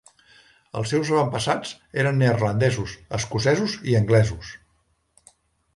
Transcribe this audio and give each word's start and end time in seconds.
Els 0.79 0.93
seus 0.93 1.11
avantpassats 1.15 1.73
eren 2.05 2.17
neerlandesos, 2.23 2.97
escocesos 3.19 3.79
i 3.93 3.97
anglesos. 4.03 4.53